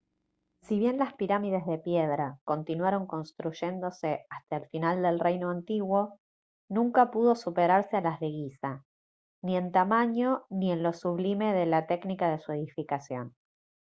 si 0.63 0.79
bien 0.79 0.97
las 0.97 1.13
pirámides 1.13 1.63
de 1.67 1.77
piedra 1.77 2.39
continuaron 2.43 3.05
construyéndose 3.05 4.25
hasta 4.31 4.55
el 4.57 4.67
final 4.69 5.03
del 5.03 5.19
reino 5.19 5.51
antiguo 5.51 6.17
nunca 6.69 7.11
pudo 7.11 7.35
superarse 7.35 7.97
a 7.97 8.01
las 8.01 8.19
de 8.19 8.29
guiza 8.29 8.83
ni 9.43 9.57
en 9.57 9.71
tamaño 9.71 10.47
ni 10.49 10.71
en 10.71 10.81
lo 10.81 10.93
sublime 10.93 11.53
de 11.53 11.67
la 11.67 11.85
técnica 11.85 12.31
de 12.31 12.39
su 12.39 12.51
edificación 12.51 13.35